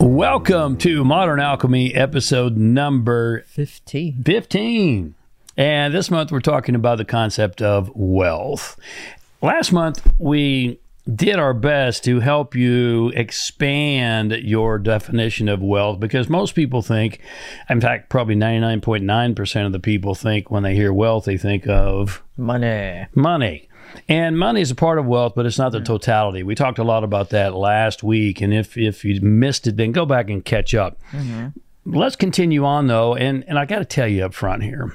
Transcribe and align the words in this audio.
Welcome 0.00 0.76
to 0.78 1.04
Modern 1.04 1.40
Alchemy, 1.40 1.94
episode 1.94 2.56
number 2.56 3.42
15. 3.48 4.22
15. 4.22 5.14
And 5.56 5.92
this 5.94 6.10
month 6.10 6.30
we're 6.30 6.38
talking 6.40 6.74
about 6.76 6.98
the 6.98 7.04
concept 7.04 7.60
of 7.60 7.90
wealth. 7.94 8.78
Last 9.42 9.72
month 9.72 10.08
we 10.18 10.78
did 11.12 11.38
our 11.38 11.54
best 11.54 12.04
to 12.04 12.20
help 12.20 12.54
you 12.54 13.08
expand 13.10 14.32
your 14.32 14.78
definition 14.78 15.48
of 15.48 15.60
wealth 15.62 15.98
because 15.98 16.28
most 16.28 16.54
people 16.54 16.82
think, 16.82 17.20
in 17.68 17.80
fact, 17.80 18.08
probably 18.08 18.36
99.9% 18.36 19.66
of 19.66 19.72
the 19.72 19.80
people 19.80 20.14
think 20.14 20.50
when 20.50 20.62
they 20.62 20.74
hear 20.74 20.92
wealth, 20.92 21.24
they 21.24 21.38
think 21.38 21.66
of 21.66 22.22
Money. 22.36 23.06
money. 23.14 23.67
And 24.08 24.38
money 24.38 24.60
is 24.60 24.70
a 24.70 24.74
part 24.74 24.98
of 24.98 25.06
wealth, 25.06 25.34
but 25.34 25.46
it's 25.46 25.58
not 25.58 25.72
the 25.72 25.80
totality. 25.80 26.42
We 26.42 26.54
talked 26.54 26.78
a 26.78 26.84
lot 26.84 27.04
about 27.04 27.30
that 27.30 27.54
last 27.54 28.02
week. 28.02 28.40
And 28.40 28.54
if, 28.54 28.76
if 28.76 29.04
you 29.04 29.20
missed 29.20 29.66
it, 29.66 29.76
then 29.76 29.92
go 29.92 30.06
back 30.06 30.30
and 30.30 30.44
catch 30.44 30.74
up. 30.74 30.98
Let's 31.84 32.16
continue 32.16 32.64
on, 32.64 32.86
though. 32.86 33.14
And, 33.14 33.44
and 33.48 33.58
I 33.58 33.64
got 33.64 33.78
to 33.78 33.84
tell 33.84 34.08
you 34.08 34.24
up 34.24 34.34
front 34.34 34.62
here, 34.62 34.94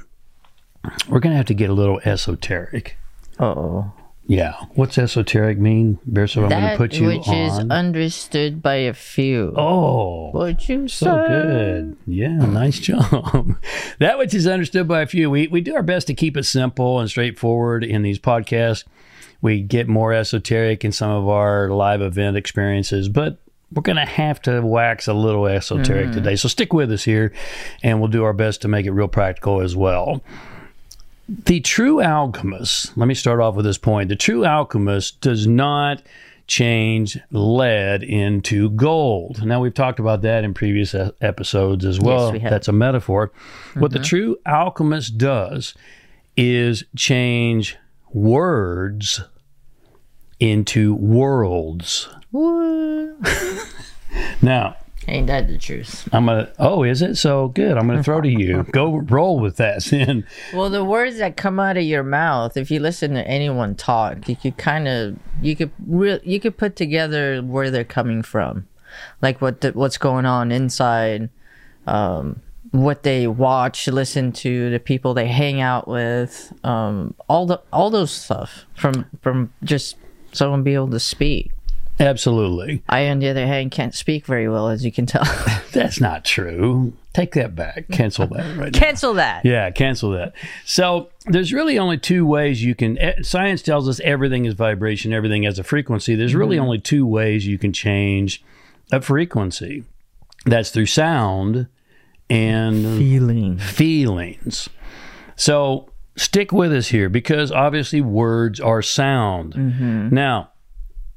we're 1.09 1.19
going 1.19 1.33
to 1.33 1.37
have 1.37 1.47
to 1.47 1.53
get 1.53 1.69
a 1.69 1.73
little 1.73 1.99
esoteric. 2.05 2.97
Uh 3.39 3.45
oh. 3.45 3.93
Yeah. 4.25 4.53
What's 4.75 4.97
esoteric 4.97 5.57
mean? 5.59 5.99
Bear, 6.05 6.27
so 6.27 6.43
I'm 6.43 6.49
going 6.49 6.71
to 6.71 6.77
put 6.77 6.93
you 6.93 7.09
in. 7.09 7.17
which 7.17 7.27
is 7.27 7.59
understood 7.69 8.61
by 8.61 8.75
a 8.75 8.93
few. 8.93 9.53
oh. 9.57 10.29
What 10.31 10.67
you 10.69 10.87
So 10.87 11.05
say? 11.05 11.27
good. 11.27 11.97
Yeah, 12.07 12.37
nice 12.37 12.79
job. 12.79 13.57
that 13.99 14.17
which 14.17 14.33
is 14.33 14.47
understood 14.47 14.87
by 14.87 15.01
a 15.01 15.05
few. 15.07 15.29
We, 15.29 15.47
we 15.47 15.61
do 15.61 15.75
our 15.75 15.83
best 15.83 16.07
to 16.07 16.13
keep 16.13 16.37
it 16.37 16.43
simple 16.43 16.99
and 16.99 17.09
straightforward 17.09 17.83
in 17.83 18.01
these 18.01 18.17
podcasts. 18.17 18.85
We 19.41 19.61
get 19.61 19.89
more 19.89 20.13
esoteric 20.13 20.85
in 20.85 20.93
some 20.93 21.11
of 21.11 21.27
our 21.27 21.69
live 21.69 22.01
event 22.01 22.37
experiences, 22.37 23.09
but 23.09 23.39
we're 23.73 23.81
going 23.81 23.97
to 23.97 24.05
have 24.05 24.41
to 24.43 24.61
wax 24.61 25.07
a 25.07 25.13
little 25.13 25.47
esoteric 25.47 26.09
mm. 26.09 26.13
today. 26.13 26.35
So 26.37 26.47
stick 26.47 26.71
with 26.71 26.91
us 26.91 27.03
here, 27.03 27.33
and 27.81 27.99
we'll 27.99 28.09
do 28.09 28.23
our 28.23 28.33
best 28.33 28.61
to 28.61 28.67
make 28.67 28.85
it 28.85 28.91
real 28.91 29.07
practical 29.09 29.59
as 29.61 29.75
well. 29.75 30.23
The 31.27 31.61
true 31.61 32.01
alchemist, 32.01 32.97
let 32.97 33.07
me 33.07 33.13
start 33.13 33.39
off 33.39 33.55
with 33.55 33.65
this 33.65 33.77
point. 33.77 34.09
The 34.09 34.15
true 34.15 34.45
alchemist 34.45 35.21
does 35.21 35.47
not 35.47 36.03
change 36.47 37.17
lead 37.31 38.03
into 38.03 38.69
gold. 38.71 39.45
Now, 39.45 39.61
we've 39.61 39.73
talked 39.73 39.99
about 39.99 40.21
that 40.23 40.43
in 40.43 40.53
previous 40.53 40.93
episodes 41.21 41.85
as 41.85 41.99
well. 41.99 42.33
we 42.33 42.39
have. 42.39 42.51
That's 42.51 42.67
a 42.67 42.73
metaphor. 42.73 43.31
What 43.75 43.91
the 43.91 43.99
mm-hmm. 43.99 44.05
true 44.05 44.37
alchemist 44.45 45.17
does 45.17 45.73
is 46.35 46.83
change 46.95 47.77
words 48.11 49.21
into 50.39 50.95
worlds. 50.95 52.09
Now, 54.41 54.75
Ain't 55.07 55.27
that 55.27 55.47
the 55.47 55.57
truth? 55.57 56.07
I'm 56.13 56.25
gonna. 56.25 56.51
Oh, 56.59 56.83
is 56.83 57.01
it 57.01 57.15
so 57.15 57.49
good? 57.49 57.77
I'm 57.77 57.87
gonna 57.87 58.03
throw 58.03 58.21
to 58.21 58.29
you. 58.29 58.63
Go 58.71 58.97
roll 58.97 59.39
with 59.39 59.57
that. 59.57 59.83
Then 59.93 60.25
Well, 60.53 60.69
the 60.69 60.83
words 60.83 61.17
that 61.17 61.37
come 61.37 61.59
out 61.59 61.77
of 61.77 61.83
your 61.83 62.03
mouth, 62.03 62.57
if 62.57 62.71
you 62.71 62.79
listen 62.79 63.13
to 63.13 63.27
anyone 63.27 63.75
talk, 63.75 64.27
you 64.27 64.35
could 64.35 64.57
kind 64.57 64.87
of 64.87 65.17
you 65.41 65.55
could 65.55 65.71
re- 65.85 66.21
you 66.23 66.39
could 66.39 66.57
put 66.57 66.75
together 66.75 67.41
where 67.41 67.69
they're 67.69 67.83
coming 67.83 68.23
from, 68.23 68.67
like 69.21 69.41
what 69.41 69.61
the, 69.61 69.71
what's 69.71 69.97
going 69.97 70.25
on 70.25 70.51
inside, 70.51 71.29
um, 71.85 72.41
what 72.71 73.03
they 73.03 73.27
watch, 73.27 73.87
listen 73.87 74.31
to, 74.31 74.69
the 74.71 74.79
people 74.79 75.13
they 75.13 75.27
hang 75.27 75.61
out 75.61 75.87
with, 75.87 76.53
um, 76.63 77.13
all 77.27 77.45
the 77.45 77.61
all 77.71 77.89
those 77.89 78.11
stuff 78.11 78.65
from 78.73 79.05
from 79.21 79.53
just 79.63 79.97
someone 80.31 80.63
be 80.63 80.73
able 80.73 80.89
to 80.89 80.99
speak. 80.99 81.51
Absolutely. 81.99 82.83
I, 82.89 83.07
on 83.09 83.19
the 83.19 83.29
other 83.29 83.45
hand, 83.45 83.71
can't 83.71 83.93
speak 83.93 84.25
very 84.25 84.47
well, 84.49 84.69
as 84.69 84.83
you 84.85 84.91
can 84.91 85.05
tell. 85.05 85.23
That's 85.73 85.99
not 86.01 86.25
true. 86.25 86.93
Take 87.13 87.33
that 87.33 87.55
back. 87.55 87.87
Cancel 87.91 88.27
that 88.27 88.57
right 88.57 88.73
now. 88.73 88.79
Cancel 88.79 89.13
that. 89.15 89.45
Yeah, 89.45 89.69
cancel 89.71 90.11
that. 90.11 90.33
So 90.65 91.09
there's 91.27 91.53
really 91.53 91.77
only 91.77 91.97
two 91.99 92.25
ways 92.25 92.63
you 92.63 92.73
can. 92.75 92.97
eh, 92.97 93.21
Science 93.21 93.61
tells 93.61 93.87
us 93.87 93.99
everything 94.03 94.45
is 94.45 94.55
vibration, 94.55 95.13
everything 95.13 95.43
has 95.43 95.59
a 95.59 95.63
frequency. 95.63 96.15
There's 96.15 96.33
really 96.35 96.57
only 96.57 96.79
two 96.79 97.05
ways 97.05 97.45
you 97.45 97.57
can 97.59 97.71
change 97.73 98.43
a 98.91 98.99
frequency. 99.01 99.83
That's 100.45 100.71
through 100.71 100.87
sound 100.87 101.67
and 102.29 102.83
Feeling. 102.97 103.57
feelings. 103.59 104.69
So 105.35 105.89
stick 106.15 106.51
with 106.51 106.73
us 106.73 106.87
here 106.87 107.09
because 107.09 107.51
obviously 107.51 108.01
words 108.01 108.59
are 108.59 108.81
sound. 108.81 110.11
Now, 110.11 110.49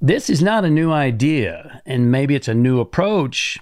this 0.00 0.28
is 0.28 0.42
not 0.42 0.64
a 0.64 0.70
new 0.70 0.92
idea, 0.92 1.82
and 1.86 2.10
maybe 2.10 2.34
it's 2.34 2.48
a 2.48 2.54
new 2.54 2.80
approach 2.80 3.58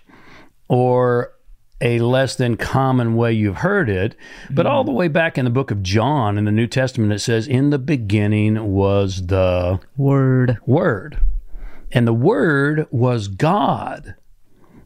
or 0.68 1.32
a 1.80 1.98
less 1.98 2.36
than 2.36 2.56
common 2.56 3.14
way 3.14 3.32
you've 3.32 3.58
heard 3.58 3.88
it. 3.90 4.16
But 4.50 4.66
all 4.66 4.82
mm-hmm. 4.82 4.92
the 4.92 4.96
way 4.96 5.08
back 5.08 5.36
in 5.38 5.44
the 5.44 5.50
book 5.50 5.70
of 5.70 5.82
John 5.82 6.38
in 6.38 6.44
the 6.44 6.52
New 6.52 6.66
Testament, 6.66 7.12
it 7.12 7.20
says, 7.20 7.46
In 7.46 7.70
the 7.70 7.78
beginning 7.78 8.72
was 8.72 9.26
the 9.26 9.80
Word. 9.96 10.58
Word. 10.66 11.18
And 11.92 12.06
the 12.06 12.14
Word 12.14 12.86
was 12.90 13.28
God. 13.28 14.14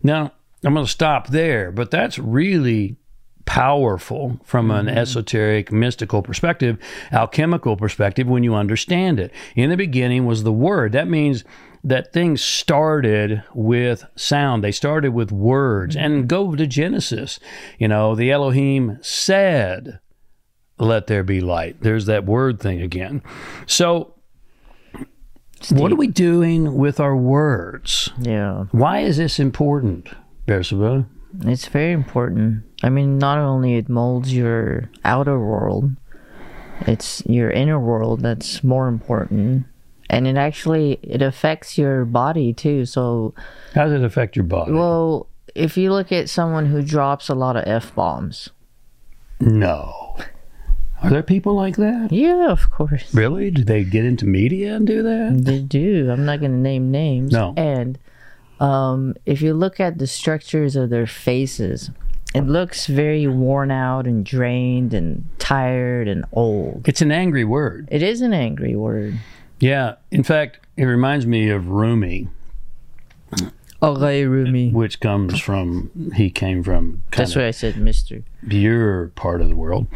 Now, 0.03 0.33
I'm 0.65 0.75
going 0.75 0.87
to 0.87 0.91
stop 0.91 1.29
there, 1.29 1.71
but 1.71 1.91
that's 1.91 2.19
really 2.19 2.97
powerful 3.49 4.39
from 4.45 4.71
an 4.71 4.85
mm-hmm. 4.85 4.99
esoteric, 4.99 5.73
mystical 5.73 6.21
perspective, 6.21 6.79
alchemical 7.13 7.79
perspective 7.79 8.29
when 8.29 8.45
you 8.45 8.55
understand 8.55 9.19
it. 9.19 9.33
In 9.57 9.71
the 9.71 9.77
beginning 9.77 10.27
was 10.27 10.43
the 10.43 10.53
Word. 10.53 10.93
That 10.93 11.09
means 11.09 11.45
that 11.83 12.13
things 12.13 12.43
started 12.45 13.43
with 13.55 14.05
sound. 14.17 14.63
They 14.63 14.71
started 14.71 15.15
with 15.15 15.33
words. 15.33 15.97
And 15.97 16.13
mm-hmm. 16.13 16.27
go 16.27 16.55
to 16.55 16.67
Genesis. 16.67 17.41
You 17.79 17.89
know, 17.89 18.15
the 18.15 18.31
Elohim 18.31 18.99
said, 19.01 19.99
Let 20.79 21.07
there 21.07 21.25
be 21.25 21.41
light. 21.41 21.81
There's 21.81 22.05
that 22.05 22.27
word 22.27 22.61
thing 22.61 22.83
again. 22.83 23.23
So, 23.65 24.15
what 25.71 25.91
are 25.91 25.97
we 25.97 26.07
doing 26.07 26.77
with 26.77 27.01
our 27.01 27.17
words? 27.17 28.11
Yeah. 28.21 28.65
Why 28.73 29.01
is 29.01 29.17
this 29.17 29.41
important, 29.41 30.11
Bersabeh? 30.47 31.07
It's 31.47 31.67
very 31.67 31.93
important. 31.93 32.65
I 32.83 32.91
mean, 32.91 33.19
not 33.19 33.39
only 33.39 33.75
it 33.75 33.89
molds 33.89 34.33
your 34.33 34.89
outer 35.05 35.39
world, 35.39 35.91
it's 36.83 37.23
your 37.27 37.51
inner 37.51 37.79
world 37.81 38.21
that's 38.21 38.63
more 38.63 38.87
important. 38.89 39.67
And 40.11 40.27
it 40.27 40.37
actually 40.37 40.99
it 41.03 41.21
affects 41.21 41.77
your 41.77 42.05
body 42.05 42.53
too. 42.55 42.87
So, 42.87 43.35
How 43.75 43.85
does 43.85 43.95
it 44.01 44.05
affect 44.05 44.37
your 44.37 44.45
body? 44.45 44.73
well, 44.73 45.27
if 45.55 45.77
you 45.77 45.93
look 45.93 46.13
at 46.13 46.31
someone 46.31 46.67
who 46.67 46.83
drops 46.83 47.29
a 47.29 47.35
lot 47.35 47.57
of 47.57 47.65
f 47.67 47.95
bombs, 47.95 48.51
no. 49.41 50.17
Are 51.03 51.11
there 51.11 51.23
people 51.23 51.55
like 51.55 51.77
that? 51.77 52.09
yeah, 52.11 52.51
of 52.51 52.71
course 52.73 53.15
Really? 53.15 53.53
Do 53.53 53.63
they 53.63 53.85
get 53.85 54.05
into 54.05 54.27
media 54.27 54.75
and 54.75 54.85
do 54.87 55.03
that? 55.03 55.41
they 55.45 55.61
do. 55.61 56.11
I'm 56.11 56.25
not 56.25 56.41
going 56.41 56.51
to 56.53 56.59
name 56.59 56.91
names. 56.91 57.33
No. 57.33 57.55
And 57.57 57.99
um, 58.59 59.15
if 59.25 59.41
you 59.41 59.55
look 59.55 59.79
at 59.79 59.99
the 59.99 60.09
structures 60.09 60.75
of 60.75 60.91
their 60.91 61.07
faces, 61.07 61.91
it 62.35 62.43
looks 62.43 62.87
very 62.87 63.27
worn 63.27 63.71
out 63.71 64.07
and 64.07 64.25
drained 64.25 64.93
and 64.95 65.25
tired 65.39 66.09
and 66.09 66.25
old. 66.33 66.87
It's 66.89 67.01
an 67.01 67.11
angry 67.13 67.45
word. 67.45 67.89
It 67.91 68.03
is 68.03 68.21
an 68.21 68.33
angry 68.33 68.77
word. 68.77 69.19
Yeah. 69.61 69.95
In 70.11 70.23
fact, 70.23 70.61
it 70.77 70.85
reminds 70.85 71.27
me 71.27 71.49
of 71.51 71.69
Rumi, 71.69 72.29
Okay, 73.83 74.25
Rumi. 74.25 74.71
which 74.71 75.01
comes 75.01 75.39
from, 75.41 75.91
he 76.17 76.31
came 76.31 76.63
from 76.63 77.03
That's 77.13 77.35
why 77.37 77.47
I 77.47 77.51
said 77.53 77.77
Mister. 77.77 78.23
your 78.49 79.09
part 79.09 79.41
of 79.41 79.49
the 79.49 79.57
world. 79.57 79.87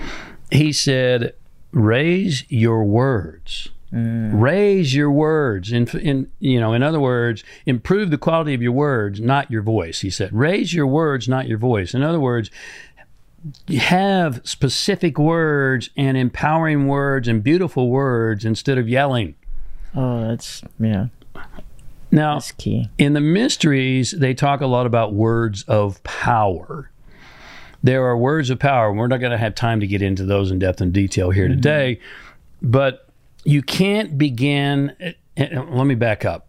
He 0.51 0.73
said, 0.73 1.35
raise 1.73 2.45
your 2.49 2.85
words. 2.85 3.69
Mm. 3.93 4.41
Raise 4.41 4.95
your 4.95 5.11
words. 5.11 5.71
In, 5.71 5.87
in 5.89 6.31
you 6.41 6.59
know, 6.59 6.73
in 6.73 6.83
other 6.83 7.01
words, 7.01 7.45
improve 7.67 8.11
the 8.11 8.19
quality 8.19 8.55
of 8.55 8.63
your 8.63 8.73
words, 8.73 9.21
not 9.21 9.51
your 9.51 9.63
voice. 9.63 10.01
He 10.01 10.11
said, 10.11 10.33
raise 10.33 10.73
your 10.73 10.87
words, 10.87 11.29
not 11.29 11.47
your 11.47 11.59
voice. 11.59 11.93
In 11.93 12.03
other 12.03 12.21
words, 12.21 12.51
have 13.77 14.41
specific 14.45 15.19
words 15.19 15.91
and 15.97 16.17
empowering 16.17 16.87
words 16.87 17.29
and 17.29 17.43
beautiful 17.43 17.91
words 17.91 18.45
instead 18.45 18.79
of 18.79 18.89
yelling. 18.89 19.35
Oh, 19.95 20.29
that's 20.29 20.63
yeah, 20.79 21.07
Now, 22.11 22.35
that's 22.35 22.53
key. 22.53 22.89
in 22.97 23.13
the 23.13 23.21
mysteries, 23.21 24.13
they 24.13 24.33
talk 24.33 24.63
a 24.63 24.67
lot 24.67 24.87
about 24.87 25.13
words 25.13 25.65
of 25.65 26.03
power. 26.03 26.91
There 27.83 28.05
are 28.07 28.17
words 28.17 28.49
of 28.49 28.59
power. 28.59 28.89
and 28.89 28.99
We're 28.99 29.09
not 29.09 29.21
going 29.21 29.33
to 29.33 29.39
have 29.39 29.55
time 29.55 29.81
to 29.81 29.87
get 29.87 30.01
into 30.01 30.25
those 30.25 30.51
in 30.51 30.61
depth 30.61 30.81
and 30.81 30.93
detail 30.93 31.31
here 31.31 31.47
mm-hmm. 31.47 31.57
today, 31.57 32.01
but 32.63 33.02
you 33.45 33.63
can't 33.63 34.17
begin. 34.19 34.95
eh, 35.01 35.13
eh, 35.37 35.61
Let 35.61 35.85
me 35.87 35.95
back 35.95 36.25
up. 36.25 36.49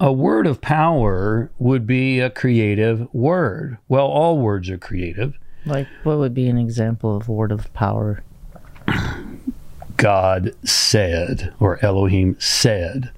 A 0.00 0.12
word 0.12 0.46
of 0.48 0.60
power 0.60 1.50
would 1.58 1.86
be 1.86 2.18
a 2.18 2.28
creative 2.30 3.12
word. 3.14 3.78
Well, 3.88 4.06
all 4.06 4.38
words 4.38 4.68
are 4.68 4.78
creative. 4.78 5.38
Like, 5.64 5.86
what 6.02 6.18
would 6.18 6.34
be 6.34 6.48
an 6.48 6.58
example 6.58 7.16
of 7.16 7.28
word 7.28 7.52
of 7.52 7.72
power? 7.72 8.22
God 9.96 10.52
said, 10.64 11.54
or 11.60 11.78
Elohim 11.84 12.36
said, 12.40 13.12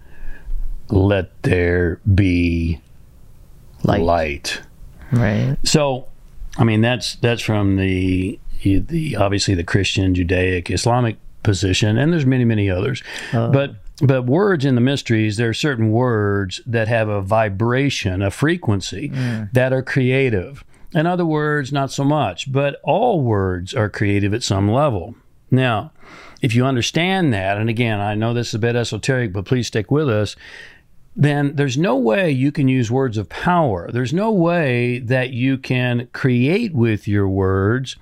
let 0.90 1.42
there 1.42 2.00
be 2.14 2.80
Light. 3.82 4.02
light. 4.02 4.60
Right. 5.10 5.56
So, 5.64 6.08
I 6.58 6.64
mean, 6.64 6.80
that's 6.82 7.16
that's 7.16 7.40
from 7.42 7.76
the 7.76 8.38
the 8.62 9.16
obviously 9.16 9.54
the 9.54 9.64
Christian, 9.64 10.14
Judaic, 10.14 10.70
Islamic 10.70 11.16
position, 11.44 11.96
and 11.98 12.12
there's 12.12 12.26
many 12.26 12.44
many 12.44 12.68
others. 12.68 13.02
Uh-huh. 13.32 13.50
but 13.50 13.76
but 14.02 14.26
words 14.26 14.64
in 14.64 14.74
the 14.74 14.80
mysteries, 14.80 15.36
there 15.36 15.48
are 15.48 15.54
certain 15.54 15.92
words 15.92 16.60
that 16.66 16.88
have 16.88 17.08
a 17.08 17.22
vibration, 17.22 18.22
a 18.22 18.30
frequency 18.30 19.10
mm. 19.10 19.52
that 19.52 19.72
are 19.72 19.82
creative. 19.82 20.64
In 20.92 21.06
other 21.06 21.24
words, 21.24 21.72
not 21.72 21.92
so 21.92 22.02
much. 22.02 22.50
But 22.50 22.80
all 22.82 23.20
words 23.20 23.72
are 23.72 23.88
creative 23.88 24.34
at 24.34 24.42
some 24.42 24.68
level. 24.68 25.14
Now, 25.48 25.92
if 26.42 26.56
you 26.56 26.64
understand 26.64 27.32
that, 27.34 27.56
and 27.56 27.70
again, 27.70 28.00
I 28.00 28.16
know 28.16 28.34
this 28.34 28.48
is 28.48 28.54
a 28.54 28.58
bit 28.58 28.74
esoteric, 28.74 29.32
but 29.32 29.44
please 29.44 29.68
stick 29.68 29.92
with 29.92 30.08
us 30.08 30.34
then 31.16 31.54
there's 31.54 31.78
no 31.78 31.96
way 31.96 32.30
you 32.30 32.50
can 32.50 32.68
use 32.68 32.90
words 32.90 33.16
of 33.16 33.28
power. 33.28 33.90
There's 33.92 34.12
no 34.12 34.32
way 34.32 34.98
that 34.98 35.30
you 35.30 35.58
can 35.58 36.08
create 36.12 36.74
with 36.74 37.06
your 37.06 37.28
words 37.28 37.96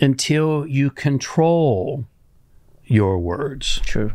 until 0.00 0.66
you 0.66 0.90
control 0.90 2.04
your 2.90 3.18
words. 3.18 3.80
True. 3.84 4.12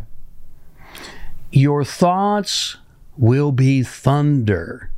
Your 1.52 1.84
thoughts 1.86 2.78
will 3.18 3.52
be 3.52 3.82
thunder 3.82 4.92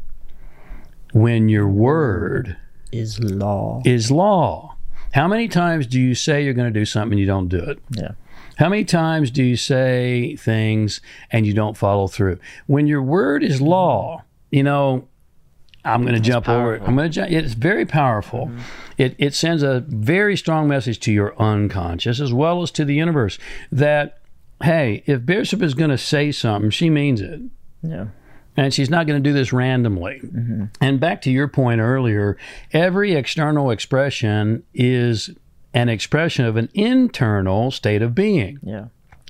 when 1.14 1.48
your 1.50 1.68
word 1.68 2.58
Is 2.92 3.20
law. 3.20 3.82
is 3.86 4.10
law. 4.12 4.76
How 5.14 5.28
many 5.28 5.48
times 5.48 5.88
do 5.88 6.00
you 6.02 6.16
say 6.16 6.44
you're 6.44 6.54
going 6.54 6.72
to 6.72 6.80
do 6.80 6.86
something 6.86 7.14
and 7.14 7.20
you 7.20 7.26
don't 7.28 7.48
do 7.48 7.60
it? 7.60 7.80
Yeah. 7.92 8.12
How 8.58 8.70
many 8.70 8.84
times 8.86 9.30
do 9.30 9.44
you 9.44 9.56
say 9.56 10.36
things 10.36 11.00
and 11.32 11.46
you 11.46 11.54
don't 11.54 11.78
follow 11.78 12.08
through? 12.08 12.40
When 12.66 12.88
your 12.88 13.04
word 13.04 13.44
is 13.44 13.62
law, 13.62 14.24
you 14.52 14.64
know, 14.64 15.08
I'm 15.88 16.02
going 16.04 16.16
to 16.16 16.20
jump 16.20 16.50
over 16.50 16.76
it. 16.76 16.82
I'm 16.86 16.96
going 16.96 17.10
to 17.10 17.14
jump. 17.14 17.32
It's 17.32 17.54
very 17.54 17.86
powerful. 17.86 18.48
Mm-hmm. 18.48 18.60
It, 18.98 19.16
it 19.18 19.34
sends 19.34 19.64
a 19.64 19.82
very 19.88 20.36
strong 20.36 20.68
message 20.68 21.00
to 21.02 21.12
your 21.12 21.40
unconscious 21.42 22.20
as 22.20 22.34
well 22.34 22.62
as 22.62 22.72
to 22.72 22.86
the 22.86 22.96
universe 22.96 23.38
that, 23.72 24.20
hey, 24.64 25.04
if 25.06 25.26
Bishop 25.26 25.62
is 25.62 25.74
going 25.74 25.92
to 25.92 25.98
say 25.98 26.32
something, 26.32 26.72
she 26.72 26.90
means 26.90 27.22
it. 27.22 27.42
Yeah. 27.84 28.08
And 28.56 28.74
she's 28.74 28.90
not 28.90 29.06
going 29.06 29.22
to 29.22 29.30
do 29.30 29.34
this 29.34 29.54
randomly. 29.54 30.20
Mm-hmm. 30.24 30.66
And 30.82 31.00
back 31.00 31.22
to 31.24 31.32
your 31.32 31.48
point 31.48 31.80
earlier, 31.80 32.38
every 32.74 33.14
external 33.14 33.70
expression 33.70 34.64
is 34.74 35.30
an 35.76 35.90
expression 35.90 36.46
of 36.46 36.58
an 36.58 36.70
internal 36.74 37.70
state 37.70 38.02
of 38.02 38.16
being. 38.16 38.60
Yeah. 38.64 38.88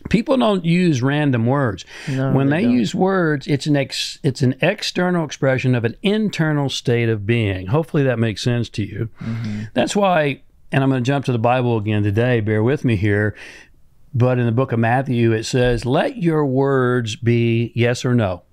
People 0.09 0.37
don't 0.37 0.65
use 0.65 1.01
random 1.01 1.45
words. 1.45 1.85
No, 2.07 2.31
when 2.31 2.49
they 2.49 2.63
they, 2.63 2.71
use 2.71 2.95
words, 2.95 3.47
it's 3.47 3.67
an 3.67 3.75
ex, 3.75 4.19
it's 4.23 4.41
an 4.41 4.55
external 4.61 5.25
expression 5.25 5.75
of 5.75 5.85
an 5.85 5.95
internal 6.01 6.69
state 6.69 7.09
of 7.09 7.25
being. 7.25 7.67
Hopefully 7.67 8.03
that 8.03 8.19
makes 8.19 8.41
sense 8.41 8.69
to 8.69 8.83
you. 8.83 9.09
Mm-hmm. 9.21 9.63
That's 9.73 9.95
why 9.95 10.41
and 10.71 10.83
I'm 10.83 10.89
going 10.89 11.03
to 11.03 11.07
jump 11.07 11.25
to 11.25 11.31
the 11.31 11.39
Bible 11.39 11.77
again 11.77 12.03
today. 12.03 12.39
Bear 12.39 12.61
with 12.63 12.83
me 12.83 12.95
here. 12.95 13.35
But 14.13 14.39
in 14.39 14.45
the 14.45 14.51
book 14.51 14.71
of 14.71 14.79
Matthew 14.79 15.31
it 15.31 15.43
says, 15.43 15.85
"Let 15.85 16.17
your 16.17 16.45
words 16.45 17.15
be 17.15 17.71
yes 17.75 18.03
or 18.03 18.15
no." 18.15 18.43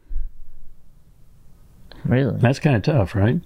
Really. 2.04 2.36
That's 2.38 2.58
kind 2.58 2.76
of 2.76 2.82
tough, 2.82 3.14
right? 3.14 3.40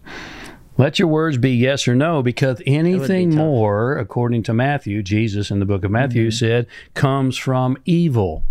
Let 0.79 0.99
your 1.01 1.09
words 1.09 1.37
be 1.37 1.51
yes 1.51 1.87
or 1.89 1.95
no, 1.97 2.23
because 2.23 2.63
anything 2.65 3.35
more, 3.35 3.99
according 3.99 4.45
to 4.45 4.55
Matthew, 4.55 5.03
Jesus 5.03 5.51
in 5.51 5.59
the 5.59 5.65
book 5.67 5.83
of 5.85 5.91
Matthew 5.91 6.31
said, 6.31 6.67
comes 6.95 7.37
from 7.37 7.77
evil. 7.85 8.45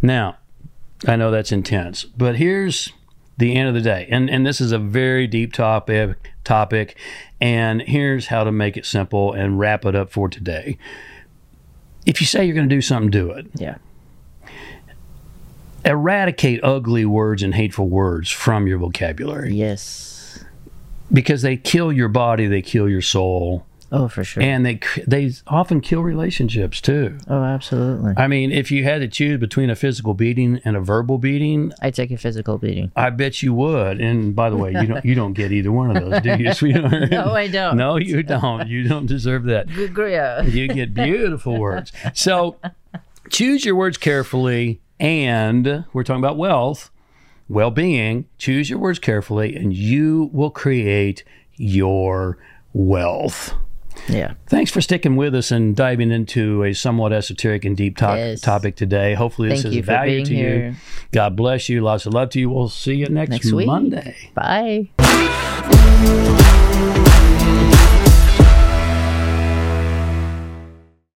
Now, 0.00 0.38
I 1.06 1.16
know 1.16 1.30
that's 1.30 1.52
intense, 1.52 2.04
but 2.04 2.36
here's 2.36 2.90
the 3.36 3.54
end 3.54 3.68
of 3.68 3.74
the 3.74 3.80
day. 3.82 4.08
And 4.10 4.30
and 4.30 4.46
this 4.46 4.60
is 4.62 4.72
a 4.72 4.78
very 4.78 5.26
deep 5.26 5.52
topic 5.52 6.16
topic, 6.42 6.96
and 7.40 7.82
here's 7.82 8.28
how 8.28 8.42
to 8.44 8.50
make 8.50 8.78
it 8.78 8.86
simple 8.86 9.32
and 9.34 9.58
wrap 9.58 9.84
it 9.84 9.94
up 9.94 10.10
for 10.10 10.28
today. 10.28 10.78
If 12.06 12.22
you 12.22 12.26
say 12.26 12.46
you're 12.46 12.54
going 12.54 12.68
to 12.68 12.74
do 12.74 12.80
something, 12.80 13.10
do 13.10 13.30
it 13.30 13.46
Yeah. 13.54 13.76
eradicate 15.84 16.60
ugly 16.62 17.04
words 17.04 17.42
and 17.42 17.54
hateful 17.54 17.88
words 17.88 18.30
from 18.30 18.66
your 18.66 18.78
vocabulary 18.78 19.54
Yes. 19.54 20.09
Because 21.12 21.42
they 21.42 21.56
kill 21.56 21.92
your 21.92 22.08
body, 22.08 22.46
they 22.46 22.62
kill 22.62 22.88
your 22.88 23.02
soul, 23.02 23.66
Oh, 23.92 24.06
for 24.06 24.22
sure. 24.22 24.40
and 24.40 24.64
they 24.64 24.78
they 25.06 25.32
often 25.48 25.80
kill 25.80 26.02
relationships 26.02 26.80
too. 26.80 27.18
oh, 27.28 27.42
absolutely. 27.42 28.14
I 28.16 28.28
mean, 28.28 28.52
if 28.52 28.70
you 28.70 28.84
had 28.84 29.00
to 29.00 29.08
choose 29.08 29.40
between 29.40 29.68
a 29.68 29.74
physical 29.74 30.14
beating 30.14 30.60
and 30.64 30.76
a 30.76 30.80
verbal 30.80 31.18
beating, 31.18 31.72
I 31.82 31.90
take 31.90 32.12
a 32.12 32.16
physical 32.16 32.56
beating. 32.56 32.92
I 32.94 33.10
bet 33.10 33.42
you 33.42 33.52
would. 33.54 34.00
And 34.00 34.36
by 34.36 34.48
the 34.48 34.56
way, 34.56 34.70
you 34.72 34.86
don't 34.86 35.04
you 35.04 35.14
don't 35.16 35.32
get 35.32 35.50
either 35.50 35.72
one 35.72 35.96
of 35.96 36.02
those, 36.08 36.22
do 36.22 36.36
you, 36.36 36.52
sweetheart? 36.54 37.10
No, 37.10 37.32
I 37.32 37.48
don't. 37.48 37.76
No, 37.76 37.96
you 37.96 38.22
don't. 38.22 38.68
You 38.68 38.86
don't 38.86 39.06
deserve 39.06 39.44
that. 39.44 39.68
You 40.50 40.68
get 40.68 40.94
beautiful 40.94 41.58
words. 41.58 41.90
So 42.14 42.56
choose 43.28 43.64
your 43.64 43.74
words 43.74 43.96
carefully. 43.98 44.80
And 45.00 45.84
we're 45.94 46.04
talking 46.04 46.22
about 46.22 46.36
wealth, 46.36 46.90
well 47.50 47.70
being. 47.70 48.24
Choose 48.38 48.70
your 48.70 48.78
words 48.78 48.98
carefully, 48.98 49.54
and 49.56 49.74
you 49.74 50.30
will 50.32 50.50
create 50.50 51.22
your 51.56 52.38
wealth. 52.72 53.52
Yeah. 54.08 54.32
Thanks 54.46 54.70
for 54.70 54.80
sticking 54.80 55.16
with 55.16 55.34
us 55.34 55.50
and 55.50 55.76
diving 55.76 56.10
into 56.10 56.64
a 56.64 56.72
somewhat 56.72 57.12
esoteric 57.12 57.64
and 57.66 57.76
deep 57.76 57.96
to- 57.98 58.06
Yes. 58.06 58.40
topic 58.40 58.76
today. 58.76 59.12
Hopefully, 59.14 59.50
this 59.50 59.62
Thank 59.62 59.74
is 59.74 59.84
value 59.84 60.24
to 60.24 60.34
you. 60.34 60.74
God 61.12 61.36
bless 61.36 61.68
you. 61.68 61.82
Lots 61.82 62.06
of 62.06 62.14
love 62.14 62.30
to 62.30 62.40
you. 62.40 62.48
We'll 62.48 62.68
see 62.68 62.94
you 62.94 63.08
next, 63.08 63.30
Next. 63.30 63.52
Monday. 63.52 64.16
Bye. 64.34 64.88